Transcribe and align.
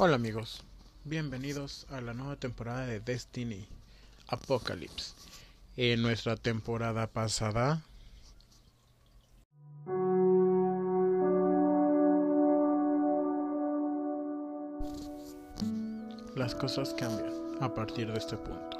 Hola 0.00 0.14
amigos, 0.14 0.62
bienvenidos 1.02 1.84
a 1.90 2.00
la 2.00 2.14
nueva 2.14 2.36
temporada 2.36 2.86
de 2.86 3.00
Destiny 3.00 3.66
Apocalypse. 4.28 5.12
En 5.76 6.02
nuestra 6.02 6.36
temporada 6.36 7.08
pasada 7.08 7.82
las 16.36 16.54
cosas 16.54 16.94
cambian 16.94 17.32
a 17.60 17.74
partir 17.74 18.12
de 18.12 18.18
este 18.18 18.36
punto. 18.36 18.76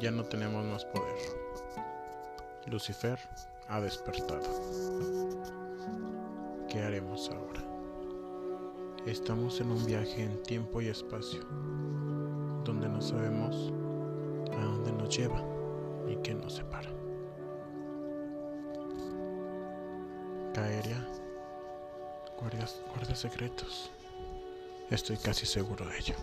Ya 0.00 0.10
no 0.10 0.24
tenemos 0.24 0.64
más 0.64 0.86
poder. 0.86 1.14
Lucifer 2.68 3.18
ha 3.68 3.82
despertado. 3.82 4.48
¿Qué 6.70 6.80
haremos 6.80 7.28
ahora? 7.28 7.67
Estamos 9.08 9.58
en 9.62 9.70
un 9.70 9.86
viaje 9.86 10.22
en 10.22 10.42
tiempo 10.42 10.82
y 10.82 10.88
espacio, 10.88 11.40
donde 12.62 12.90
no 12.90 13.00
sabemos 13.00 13.72
a 14.52 14.62
dónde 14.62 14.92
nos 14.92 15.16
lleva 15.16 15.42
y 16.06 16.16
qué 16.16 16.34
nos 16.34 16.56
separa. 16.56 16.90
Caeria, 20.52 21.08
guardias, 22.38 22.82
secretos. 23.14 23.90
Estoy 24.90 25.16
casi 25.16 25.46
seguro 25.46 25.86
de 25.86 25.98
ello. 25.98 26.14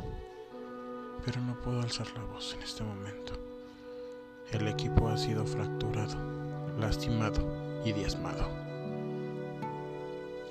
Pero 1.26 1.42
no 1.42 1.60
puedo 1.64 1.82
alzar 1.82 2.08
la 2.16 2.24
voz 2.26 2.54
en 2.54 2.62
este 2.62 2.84
momento. 2.84 3.34
El 4.52 4.68
equipo 4.68 5.08
ha 5.08 5.18
sido 5.18 5.44
fracturado, 5.44 6.18
lastimado 6.80 7.82
y 7.84 7.94
diezmado. 7.94 8.48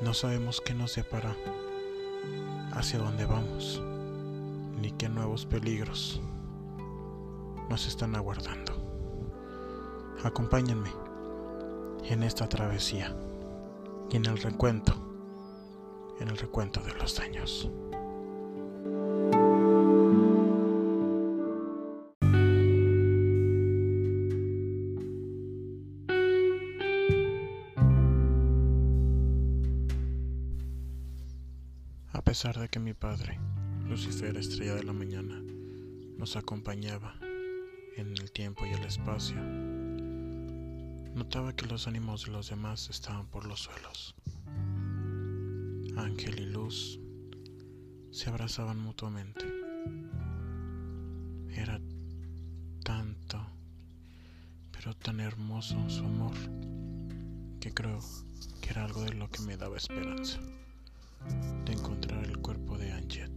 No 0.00 0.12
sabemos 0.12 0.60
qué 0.60 0.74
nos 0.74 0.90
separa, 0.90 1.36
hacia 2.74 2.98
dónde 2.98 3.24
vamos, 3.26 3.82
ni 4.80 4.90
qué 4.92 5.08
nuevos 5.08 5.46
peligros 5.46 6.20
nos 7.70 7.86
están 7.86 8.14
aguardando. 8.16 8.72
Acompáñenme 10.22 10.90
en 12.04 12.22
esta 12.22 12.48
travesía 12.48 13.14
y 14.10 14.16
en 14.16 14.26
el 14.26 14.38
recuento, 14.38 14.94
en 16.20 16.28
el 16.28 16.36
recuento 16.36 16.80
de 16.80 16.94
los 16.94 17.16
daños. 17.16 17.70
Pesar 32.34 32.58
de 32.58 32.68
que 32.68 32.80
mi 32.80 32.94
padre, 32.94 33.38
Lucifer, 33.88 34.36
estrella 34.36 34.74
de 34.74 34.82
la 34.82 34.92
mañana, 34.92 35.40
nos 36.18 36.34
acompañaba 36.34 37.14
en 37.96 38.08
el 38.08 38.32
tiempo 38.32 38.66
y 38.66 38.70
el 38.70 38.82
espacio, 38.82 39.40
notaba 41.14 41.54
que 41.54 41.66
los 41.66 41.86
ánimos 41.86 42.24
de 42.24 42.32
los 42.32 42.50
demás 42.50 42.90
estaban 42.90 43.28
por 43.28 43.46
los 43.46 43.60
suelos. 43.60 44.16
Ángel 45.96 46.40
y 46.40 46.46
Luz 46.46 46.98
se 48.10 48.30
abrazaban 48.30 48.80
mutuamente. 48.80 49.46
Era 51.50 51.80
tanto, 52.82 53.46
pero 54.72 54.92
tan 54.96 55.20
hermoso 55.20 55.76
su 55.88 56.04
amor, 56.04 56.34
que 57.60 57.72
creo 57.72 58.00
que 58.60 58.70
era 58.70 58.86
algo 58.86 59.02
de 59.02 59.14
lo 59.14 59.30
que 59.30 59.40
me 59.42 59.56
daba 59.56 59.76
esperanza 59.76 60.40
de 61.64 61.72
encontrar 61.72 62.24
el 62.24 62.38
cuerpo 62.38 62.76
de 62.76 62.92
Anjet. 62.92 63.30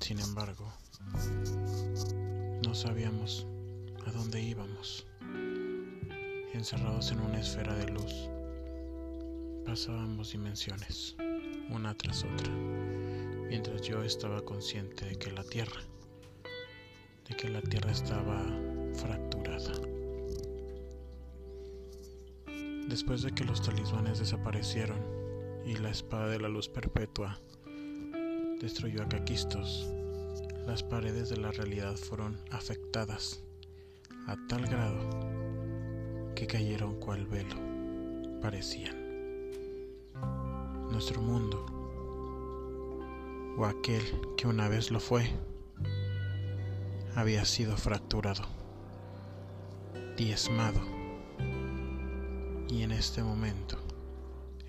Sin 0.00 0.18
embargo, 0.20 0.72
no 2.64 2.74
sabíamos 2.74 3.46
a 4.06 4.10
dónde 4.12 4.40
íbamos. 4.40 5.06
Encerrados 6.54 7.12
en 7.12 7.20
una 7.20 7.40
esfera 7.40 7.74
de 7.74 7.90
luz, 7.90 8.30
pasábamos 9.66 10.32
dimensiones, 10.32 11.16
una 11.70 11.94
tras 11.94 12.24
otra, 12.24 12.52
mientras 13.48 13.82
yo 13.82 14.02
estaba 14.02 14.42
consciente 14.42 15.04
de 15.04 15.16
que 15.16 15.30
la 15.32 15.44
Tierra, 15.44 15.80
de 17.28 17.36
que 17.36 17.48
la 17.48 17.60
Tierra 17.62 17.90
estaba 17.90 18.44
fracturada. 18.94 19.72
Después 22.88 23.22
de 23.22 23.32
que 23.32 23.44
los 23.44 23.62
talismanes 23.62 24.18
desaparecieron, 24.18 25.21
y 25.66 25.76
la 25.76 25.90
espada 25.90 26.28
de 26.28 26.40
la 26.40 26.48
luz 26.48 26.68
perpetua 26.68 27.38
destruyó 28.60 29.02
a 29.02 29.08
Caquistos, 29.08 29.88
las 30.66 30.82
paredes 30.82 31.28
de 31.28 31.36
la 31.36 31.50
realidad 31.50 31.96
fueron 31.96 32.38
afectadas 32.50 33.42
a 34.26 34.36
tal 34.48 34.66
grado 34.66 34.98
que 36.34 36.46
cayeron 36.46 36.94
cual 37.00 37.26
velo, 37.26 37.56
parecían. 38.40 39.00
Nuestro 40.90 41.20
mundo, 41.20 41.66
o 43.56 43.64
aquel 43.64 44.02
que 44.36 44.46
una 44.46 44.68
vez 44.68 44.90
lo 44.90 45.00
fue, 45.00 45.30
había 47.14 47.44
sido 47.44 47.76
fracturado, 47.76 48.44
diezmado, 50.16 50.80
y 52.68 52.82
en 52.82 52.92
este 52.92 53.22
momento 53.22 53.81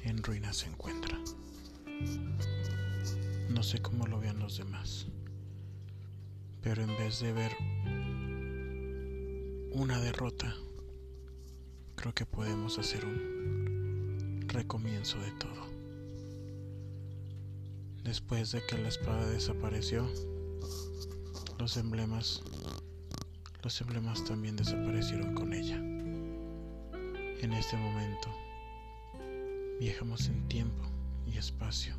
en 0.04 0.22
ruinas 0.22 0.58
se 0.58 0.68
encuentra. 0.68 1.18
No 3.50 3.64
sé 3.64 3.82
cómo 3.82 4.08
lo 4.08 4.20
vean 4.20 4.40
los 4.40 4.58
demás, 4.58 5.08
pero 6.62 6.84
en 6.84 6.90
vez 6.98 7.20
de 7.20 7.32
ver 7.32 7.56
una 9.72 10.00
derrota, 10.00 10.54
creo 11.96 12.14
que 12.14 12.26
podemos 12.26 12.78
hacer 12.80 13.06
un 13.06 14.46
recomienzo 14.48 15.20
de 15.20 15.32
todo. 15.32 15.64
Después 18.04 18.52
de 18.52 18.66
que 18.66 18.78
la 18.78 18.90
espada 18.90 19.30
desapareció, 19.30 20.10
los 21.58 21.78
emblemas, 21.78 22.44
los 23.64 23.80
emblemas 23.80 24.24
también 24.26 24.58
desaparecieron 24.58 25.34
con 25.34 25.54
ella. 25.54 25.78
En 25.78 27.54
este 27.54 27.78
momento, 27.78 28.30
viajamos 29.84 30.28
en 30.30 30.48
tiempo 30.48 30.82
y 31.28 31.38
espacio. 31.38 31.94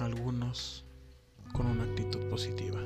Algunos 0.00 0.84
con 1.52 1.66
una 1.66 1.84
actitud 1.84 2.18
positiva, 2.28 2.80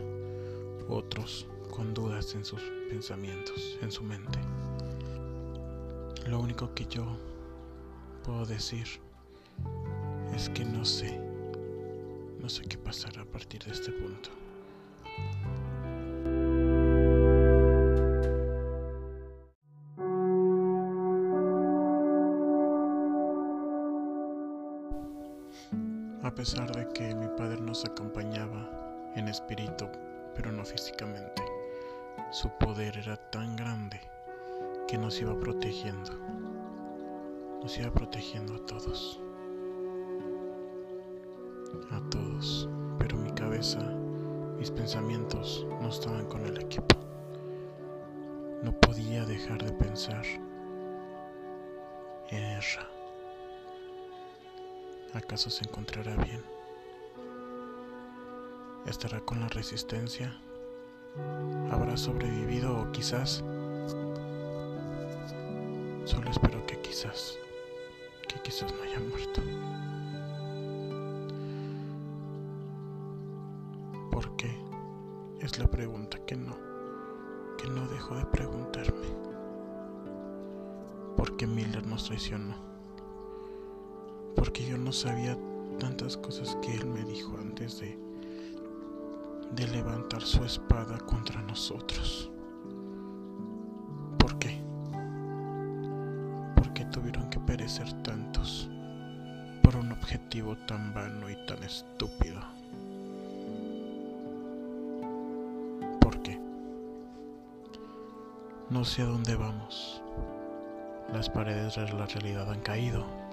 otros 0.87 1.47
con 1.75 1.95
dudas 1.95 2.35
en 2.35 2.45
sus 2.45 2.61
pensamientos, 2.91 3.79
en 3.81 3.91
su 3.91 4.03
mente. 4.03 4.39
Lo 6.27 6.39
único 6.39 6.75
que 6.75 6.85
yo 6.85 7.17
puedo 8.23 8.45
decir 8.45 8.87
es 10.35 10.51
que 10.51 10.67
no 10.67 10.85
sé, 10.85 11.19
no 12.39 12.51
sé 12.51 12.63
qué 12.65 12.77
pasará 12.77 13.23
a 13.23 13.25
partir 13.25 13.65
de 13.65 13.73
este 13.73 13.91
punto. 13.91 14.29
Pesar 26.47 26.71
de 26.77 26.87
que 26.91 27.13
mi 27.13 27.27
padre 27.27 27.61
nos 27.61 27.85
acompañaba 27.85 28.71
en 29.17 29.27
espíritu, 29.27 29.89
pero 30.33 30.53
no 30.53 30.65
físicamente, 30.65 31.43
su 32.31 32.49
poder 32.51 32.97
era 32.99 33.17
tan 33.17 33.57
grande 33.57 34.01
que 34.87 34.97
nos 34.97 35.21
iba 35.21 35.37
protegiendo. 35.41 36.13
Nos 37.61 37.77
iba 37.77 37.91
protegiendo 37.91 38.55
a 38.55 38.65
todos. 38.65 39.21
A 41.91 42.01
todos. 42.11 42.69
Pero 43.01 43.17
mi 43.17 43.33
cabeza, 43.33 43.81
mis 44.57 44.71
pensamientos 44.71 45.67
no 45.83 45.89
estaban 45.89 46.27
con 46.27 46.47
el 46.47 46.61
equipo. 46.61 46.97
No 48.63 48.71
podía 48.71 49.25
dejar 49.25 49.65
de 49.65 49.73
pensar 49.73 50.25
en 52.31 52.41
Erra. 52.41 52.96
¿Acaso 55.17 55.49
se 55.49 55.65
encontrará 55.65 56.15
bien? 56.17 56.43
¿Estará 58.85 59.19
con 59.21 59.41
la 59.41 59.49
resistencia? 59.49 60.39
¿Habrá 61.71 61.97
sobrevivido 61.97 62.79
o 62.79 62.93
quizás? 62.93 63.43
Solo 66.05 66.31
espero 66.31 66.65
que 66.67 66.79
quizás, 66.83 67.39
que 68.29 68.39
quizás 68.43 68.71
no 68.75 68.83
haya 68.83 69.01
muerto. 69.01 69.41
¿Por 74.13 74.37
qué? 74.37 74.55
Es 75.41 75.59
la 75.59 75.67
pregunta 75.67 76.19
que 76.27 76.37
no, 76.37 76.59
que 77.57 77.69
no 77.69 77.89
dejo 77.89 78.17
de 78.17 78.27
preguntarme. 78.27 79.07
¿Por 81.17 81.39
qué 81.39 81.47
Miller 81.47 81.87
nos 81.87 82.05
traicionó? 82.05 82.76
¿Por 84.37 84.53
qué 84.53 84.57
porque 84.57 84.67
yo 84.67 84.79
no 84.79 84.93
sabía 84.93 85.37
tantas 85.79 86.17
cosas 86.17 86.57
que 86.63 86.75
él 86.75 86.87
me 86.87 87.05
dijo 87.05 87.37
antes 87.39 87.81
de, 87.81 87.99
de 89.53 89.69
levantar 89.69 90.23
su 90.23 90.45
espada 90.45 90.99
contra 90.99 91.41
nosotros. 91.43 92.31
¿Por 94.19 94.39
qué? 94.39 94.63
¿Por 96.55 96.73
qué 96.73 96.85
tuvieron 96.87 97.29
que 97.31 97.41
perecer 97.41 97.91
tantos 98.03 98.69
por 99.63 99.77
un 99.77 99.93
objetivo 99.93 100.57
tan 100.67 100.93
vano 100.95 101.31
y 101.31 101.37
tan 101.47 101.63
estúpido? 101.63 102.41
¿Por 106.01 106.23
qué? 106.23 106.39
No 108.71 108.85
sé 108.85 109.03
a 109.03 109.07
dónde 109.07 109.35
vamos. 109.35 110.03
Las 111.13 111.31
paredes 111.31 111.77
de 111.77 111.93
la 111.93 112.07
realidad 112.07 112.51
han 112.51 112.61
caído. 112.61 113.26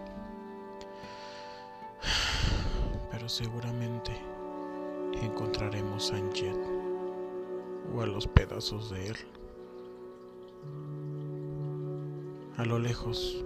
Seguramente 3.33 4.11
encontraremos 5.23 6.13
a 6.13 6.17
Anjet 6.17 6.55
o 7.91 8.01
a 8.01 8.05
los 8.05 8.27
pedazos 8.27 8.91
de 8.91 9.07
él. 9.07 9.15
A 12.57 12.63
lo 12.63 12.77
lejos 12.77 13.43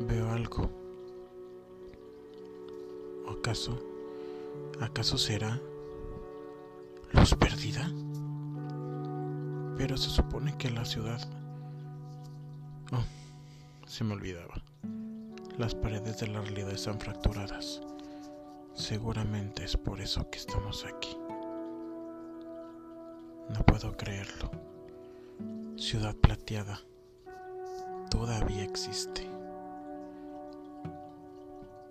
veo 0.00 0.30
algo. 0.30 0.68
¿O 3.26 3.30
acaso? 3.30 3.78
¿Acaso 4.78 5.16
será 5.16 5.58
luz 7.12 7.34
perdida? 7.36 7.90
Pero 9.78 9.96
se 9.96 10.10
supone 10.10 10.54
que 10.58 10.68
la 10.70 10.84
ciudad 10.84 11.26
Oh, 12.92 13.02
se 13.86 14.04
me 14.04 14.12
olvidaba. 14.12 14.62
Las 15.56 15.74
paredes 15.74 16.20
de 16.20 16.26
la 16.26 16.42
realidad 16.42 16.72
están 16.72 17.00
fracturadas. 17.00 17.80
Seguramente 18.74 19.64
es 19.64 19.76
por 19.76 20.00
eso 20.00 20.28
que 20.30 20.38
estamos 20.38 20.84
aquí. 20.84 21.16
No 23.48 23.64
puedo 23.64 23.96
creerlo. 23.96 24.50
Ciudad 25.76 26.14
plateada 26.16 26.80
todavía 28.10 28.64
existe. 28.64 29.30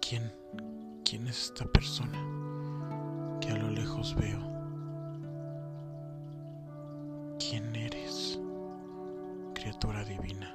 ¿Quién? 0.01 0.33
¿Quién 1.05 1.27
es 1.27 1.45
esta 1.45 1.65
persona 1.65 2.19
que 3.39 3.49
a 3.49 3.57
lo 3.57 3.69
lejos 3.69 4.13
veo? 4.15 4.41
¿Quién 7.39 7.75
eres, 7.77 8.39
criatura 9.53 10.03
divina? 10.03 10.53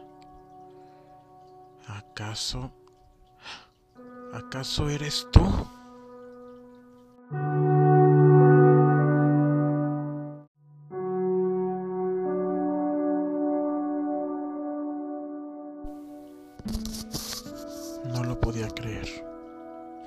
¿Acaso... 1.86 2.70
¿Acaso 4.34 4.90
eres 4.90 5.26
tú? 5.32 5.40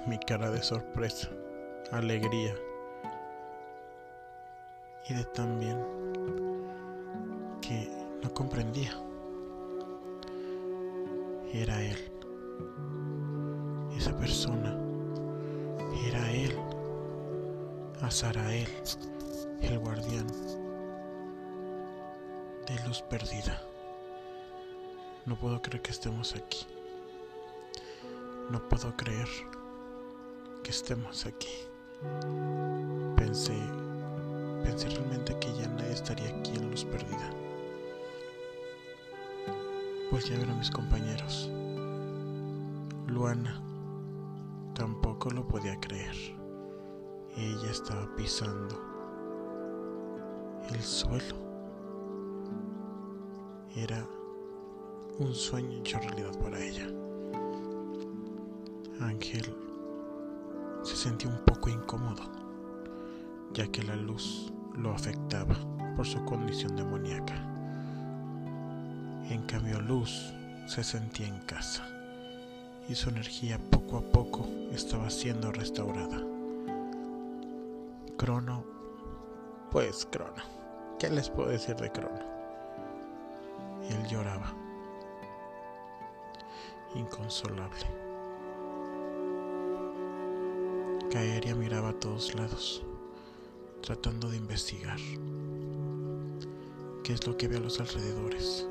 Mi 0.08 0.18
cara 0.18 0.50
de 0.50 0.64
sorpresa, 0.64 1.30
alegría 1.92 2.56
y 5.08 5.14
de 5.14 5.24
también 5.26 5.78
que 7.62 7.88
no 8.24 8.34
comprendía 8.34 8.92
era 11.54 11.82
él. 11.82 11.98
Esa 13.96 14.18
persona 14.18 14.76
era 16.06 16.32
él. 16.32 16.58
Azarael, 18.02 18.68
el 19.62 19.78
guardián 19.80 20.28
de 22.68 22.88
luz 22.88 23.04
perdida. 23.04 23.62
No 25.28 25.36
puedo 25.36 25.62
creer 25.62 25.84
que 25.84 25.92
estemos 25.92 26.36
aquí. 26.36 26.66
No 28.52 28.68
puedo 28.68 28.96
creer 28.98 29.28
que 30.64 30.72
estemos 30.72 31.26
aquí. 31.26 31.54
Pensé, 33.16 33.58
pensé 34.64 34.90
realmente 34.90 35.38
que 35.40 35.54
ya 35.54 35.68
nadie 35.68 35.94
estaría 35.94 36.30
aquí 36.30 36.56
en 36.56 36.70
luz 36.70 36.84
perdida 36.86 37.32
pues 40.12 40.26
ya 40.26 40.36
a 40.36 40.56
mis 40.56 40.70
compañeros. 40.70 41.50
Luana 43.08 43.62
tampoco 44.76 45.30
lo 45.30 45.48
podía 45.48 45.80
creer. 45.80 46.16
Ella 47.38 47.72
estaba 47.72 48.14
pisando 48.18 48.78
el 50.70 50.82
suelo. 50.82 51.36
Era 53.74 54.06
un 55.18 55.34
sueño 55.34 55.78
hecho 55.80 55.98
realidad 56.00 56.38
para 56.40 56.60
ella. 56.62 56.88
Ángel 59.04 59.56
se 60.84 60.96
sentía 60.96 61.30
un 61.30 61.44
poco 61.46 61.70
incómodo, 61.70 62.24
ya 63.54 63.68
que 63.68 63.84
la 63.84 63.96
luz 63.96 64.52
lo 64.76 64.92
afectaba 64.92 65.56
por 65.96 66.06
su 66.06 66.24
condición 66.26 66.76
demoníaca. 66.76 67.36
En 69.30 69.44
cambio, 69.44 69.80
Luz 69.82 70.34
se 70.68 70.84
sentía 70.84 71.28
en 71.28 71.40
casa 71.42 71.88
y 72.90 72.96
su 72.96 73.10
energía 73.10 73.60
poco 73.70 73.98
a 73.98 74.02
poco 74.02 74.48
estaba 74.72 75.10
siendo 75.10 75.52
restaurada. 75.52 76.22
Crono, 78.18 78.64
pues 79.72 80.08
Crono, 80.12 80.44
¿qué 81.00 81.10
les 81.10 81.30
puedo 81.30 81.50
decir 81.50 81.76
de 81.76 81.92
Crono? 81.92 82.20
Él 83.90 84.08
lloraba, 84.08 84.54
inconsolable. 86.96 88.11
Caeria 91.12 91.54
miraba 91.56 91.90
a 91.90 92.00
todos 92.00 92.34
lados, 92.36 92.86
tratando 93.82 94.30
de 94.30 94.38
investigar 94.38 94.98
qué 97.04 97.12
es 97.12 97.28
lo 97.28 97.36
que 97.36 97.50
ve 97.50 97.58
a 97.58 97.60
los 97.60 97.82
alrededores 97.82 98.66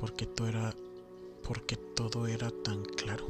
porque 0.00 0.24
todo 0.24 0.48
era 0.48 0.74
porque 1.46 1.76
todo 1.76 2.26
era 2.26 2.50
tan 2.50 2.82
claro. 2.82 3.26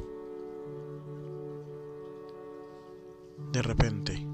De 3.51 3.61
repente 3.61 4.25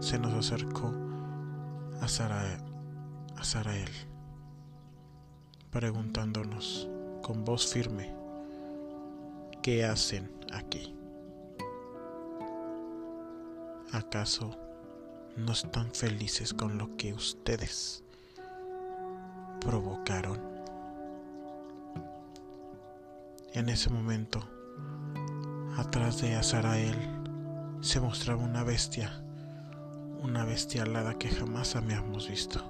se 0.00 0.18
nos 0.18 0.32
acercó 0.32 0.92
a 2.00 2.08
Sara 2.08 2.58
a 3.36 3.44
Sarael 3.44 3.92
preguntándonos 5.70 6.88
con 7.22 7.44
voz 7.44 7.72
firme 7.72 8.12
¿qué 9.62 9.84
hacen 9.84 10.32
aquí? 10.52 10.96
¿Acaso 13.94 14.50
no 15.36 15.52
están 15.52 15.92
felices 15.92 16.52
con 16.52 16.78
lo 16.78 16.96
que 16.96 17.14
ustedes 17.14 18.02
provocaron? 19.60 20.40
En 23.52 23.68
ese 23.68 23.90
momento, 23.90 24.40
atrás 25.76 26.20
de 26.20 26.34
Azarael 26.34 26.96
se 27.82 28.00
mostraba 28.00 28.42
una 28.42 28.64
bestia, 28.64 29.22
una 30.20 30.44
bestia 30.44 30.82
alada 30.82 31.16
que 31.16 31.28
jamás 31.28 31.76
habíamos 31.76 32.28
visto. 32.28 32.64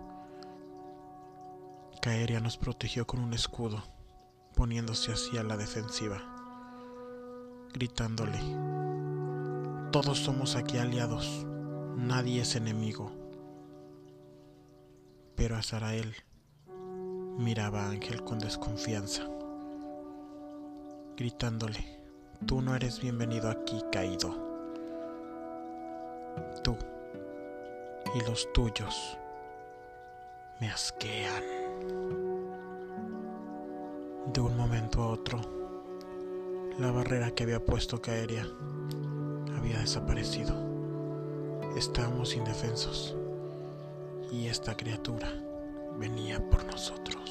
Caeria 2.02 2.40
nos 2.40 2.58
protegió 2.58 3.06
con 3.06 3.20
un 3.20 3.32
escudo, 3.32 3.82
poniéndose 4.54 5.12
así 5.12 5.38
a 5.38 5.42
la 5.42 5.56
defensiva, 5.56 6.20
gritándole, 7.72 8.40
todos 9.94 10.18
somos 10.18 10.56
aquí 10.56 10.78
aliados, 10.78 11.46
nadie 11.96 12.40
es 12.40 12.56
enemigo. 12.56 13.12
Pero 15.36 15.54
Azarael 15.54 16.16
miraba 17.38 17.84
a 17.84 17.90
Ángel 17.90 18.24
con 18.24 18.40
desconfianza 18.40 19.22
gritándole, 21.16 22.00
tú 22.44 22.60
no 22.60 22.74
eres 22.74 23.00
bienvenido 23.00 23.48
aquí, 23.48 23.80
caído. 23.92 24.34
Tú 26.64 26.76
y 28.16 28.28
los 28.28 28.52
tuyos 28.52 29.16
me 30.60 30.70
asquean. 30.70 31.44
De 34.32 34.40
un 34.40 34.56
momento 34.56 35.04
a 35.04 35.10
otro, 35.10 35.40
la 36.80 36.90
barrera 36.90 37.30
que 37.30 37.44
había 37.44 37.64
puesto 37.64 38.02
Caeria 38.02 38.44
había 39.64 39.78
desaparecido. 39.78 40.54
Estábamos 41.75 42.37
indefensos 42.37 43.16
y 44.30 44.47
esta 44.47 44.76
criatura 44.76 45.33
venía 45.99 46.38
por 46.50 46.64
nosotros. 46.66 47.30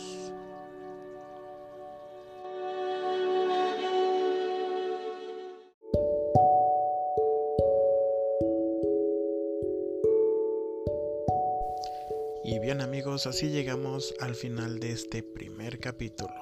Y 12.43 12.59
bien 12.59 12.81
amigos, 12.81 13.27
así 13.27 13.49
llegamos 13.49 14.15
al 14.19 14.33
final 14.33 14.79
de 14.79 14.91
este 14.91 15.21
primer 15.21 15.79
capítulo. 15.79 16.33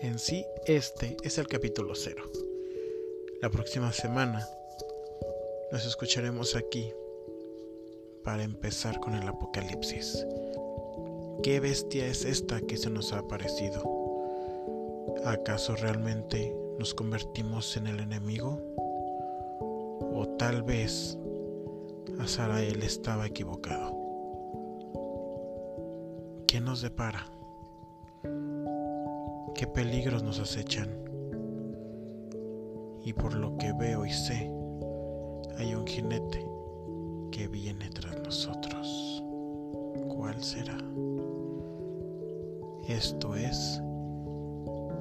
En 0.00 0.20
sí, 0.20 0.46
este 0.64 1.16
es 1.24 1.38
el 1.38 1.48
capítulo 1.48 1.96
cero. 1.96 2.22
La 3.42 3.50
próxima 3.50 3.92
semana 3.92 4.48
nos 5.70 5.84
escucharemos 5.84 6.56
aquí 6.56 6.92
para 8.24 8.42
empezar 8.42 8.98
con 9.00 9.14
el 9.14 9.28
apocalipsis. 9.28 10.26
¿Qué 11.42 11.60
bestia 11.60 12.06
es 12.06 12.24
esta 12.24 12.60
que 12.62 12.76
se 12.76 12.88
nos 12.88 13.12
ha 13.12 13.18
aparecido? 13.18 13.82
¿Acaso 15.24 15.76
realmente 15.76 16.56
nos 16.78 16.94
convertimos 16.94 17.76
en 17.76 17.86
el 17.86 18.00
enemigo? 18.00 18.58
¿O 20.14 20.26
tal 20.38 20.62
vez 20.62 21.18
Azarael 22.18 22.82
estaba 22.82 23.26
equivocado? 23.26 23.94
¿Qué 26.46 26.60
nos 26.60 26.80
depara? 26.80 27.30
¿Qué 29.54 29.66
peligros 29.66 30.22
nos 30.22 30.40
acechan? 30.40 30.88
Y 33.04 33.12
por 33.12 33.34
lo 33.34 33.56
que 33.58 33.72
veo 33.74 34.06
y 34.06 34.12
sé, 34.12 34.57
hay 35.58 35.74
un 35.74 35.86
jinete 35.86 36.46
que 37.32 37.48
viene 37.48 37.88
tras 37.90 38.16
nosotros. 38.20 39.22
¿Cuál 40.08 40.42
será? 40.42 40.78
Esto 42.86 43.34
es 43.34 43.80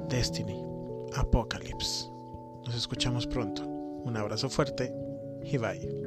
Destiny 0.09 0.61
Apocalypse. 1.15 2.09
Nos 2.65 2.75
escuchamos 2.75 3.25
pronto. 3.27 3.63
Un 3.65 4.17
abrazo 4.17 4.49
fuerte 4.49 4.93
y 5.43 5.57
bye. 5.57 6.06